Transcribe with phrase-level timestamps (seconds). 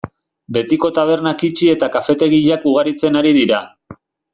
[0.55, 3.67] Betiko tabernak itxi eta kafetegiak ugaritzen ari dira.